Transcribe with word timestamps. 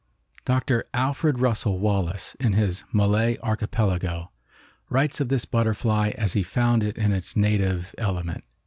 Dr. 0.45 0.85
Alfred 0.95 1.37
Russel 1.37 1.77
Wallace 1.77 2.33
in 2.39 2.53
his 2.53 2.83
"Malay 2.91 3.37
Archipelago" 3.43 4.31
writes 4.89 5.19
of 5.19 5.29
this 5.29 5.45
butterfly 5.45 6.09
as 6.17 6.33
he 6.33 6.41
found 6.41 6.83
it 6.83 6.97
in 6.97 7.11
its 7.11 7.35
native 7.35 7.93
element. 7.99 8.43